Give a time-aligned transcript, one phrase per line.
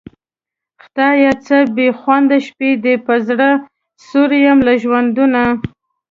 [0.83, 3.49] خدایه څه بېخونده شپې دي په زړه
[4.07, 5.41] سوړ یم له ژوندونه